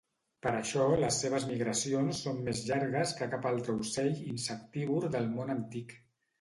[0.43, 5.57] Per això les seves migracions són més llargues que cap altre ocell insectívor del món
[5.61, 5.97] antic.